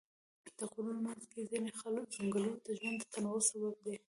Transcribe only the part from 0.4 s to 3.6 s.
د غرونو منځ کې ځینې ځنګلونه د ژوند د تنوع